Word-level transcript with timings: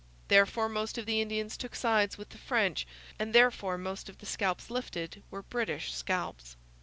Therefore 0.29 0.67
most 0.67 0.97
of 0.97 1.05
the 1.05 1.21
Indians 1.21 1.55
took 1.55 1.75
sides 1.75 2.17
with 2.17 2.29
the 2.29 2.39
French; 2.39 2.87
and 3.19 3.33
therefore 3.33 3.77
most 3.77 4.09
of 4.09 4.17
the 4.17 4.25
scalps 4.25 4.71
lifted 4.71 5.21
were 5.29 5.43
British 5.43 5.93
scalps. 5.93 6.55